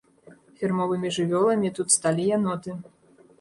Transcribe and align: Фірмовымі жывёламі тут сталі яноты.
Фірмовымі 0.61 1.11
жывёламі 1.17 1.69
тут 1.81 1.95
сталі 1.97 2.25
яноты. 2.37 2.75